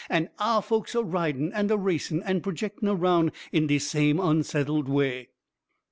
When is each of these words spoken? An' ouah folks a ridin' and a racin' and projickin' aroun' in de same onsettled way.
An' 0.09 0.29
ouah 0.39 0.61
folks 0.63 0.95
a 0.95 1.03
ridin' 1.03 1.53
and 1.53 1.69
a 1.69 1.77
racin' 1.77 2.23
and 2.23 2.41
projickin' 2.41 2.87
aroun' 2.89 3.31
in 3.51 3.67
de 3.67 3.77
same 3.77 4.19
onsettled 4.19 4.89
way. 4.89 5.29